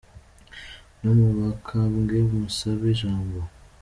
[1.01, 3.37] No mu bakambwe musabe ijambo